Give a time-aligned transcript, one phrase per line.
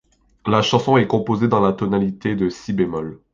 [0.47, 3.19] La chanson est composée dans la tonalité de si bémol.